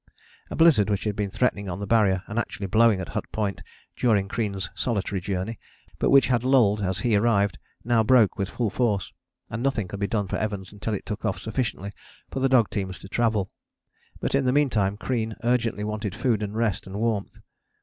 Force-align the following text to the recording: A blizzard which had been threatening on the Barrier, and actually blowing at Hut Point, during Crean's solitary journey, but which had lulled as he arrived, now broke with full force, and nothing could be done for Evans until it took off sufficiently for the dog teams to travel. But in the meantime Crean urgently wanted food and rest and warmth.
A 0.49 0.55
blizzard 0.55 0.89
which 0.89 1.03
had 1.03 1.15
been 1.15 1.29
threatening 1.29 1.69
on 1.69 1.79
the 1.79 1.85
Barrier, 1.85 2.23
and 2.25 2.39
actually 2.39 2.65
blowing 2.65 2.99
at 2.99 3.09
Hut 3.09 3.31
Point, 3.31 3.61
during 3.95 4.27
Crean's 4.27 4.71
solitary 4.73 5.21
journey, 5.21 5.59
but 5.99 6.09
which 6.09 6.25
had 6.25 6.43
lulled 6.43 6.81
as 6.81 7.01
he 7.01 7.15
arrived, 7.15 7.59
now 7.83 8.01
broke 8.01 8.35
with 8.35 8.49
full 8.49 8.71
force, 8.71 9.13
and 9.51 9.61
nothing 9.61 9.87
could 9.87 9.99
be 9.99 10.07
done 10.07 10.27
for 10.27 10.37
Evans 10.37 10.71
until 10.73 10.95
it 10.95 11.05
took 11.05 11.23
off 11.23 11.37
sufficiently 11.39 11.93
for 12.31 12.39
the 12.39 12.49
dog 12.49 12.71
teams 12.71 12.97
to 12.97 13.07
travel. 13.07 13.51
But 14.19 14.33
in 14.33 14.45
the 14.45 14.51
meantime 14.51 14.97
Crean 14.97 15.35
urgently 15.43 15.83
wanted 15.83 16.15
food 16.15 16.41
and 16.41 16.55
rest 16.55 16.87
and 16.87 16.95
warmth. 16.95 17.37